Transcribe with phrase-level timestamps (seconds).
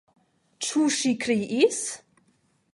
[0.67, 1.85] Ĉu ŝi kriis?